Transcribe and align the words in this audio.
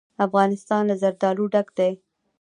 افغانستان 0.25 0.81
له 0.89 0.95
زردالو 1.01 1.45
ډک 1.53 1.67
دی. 1.77 1.91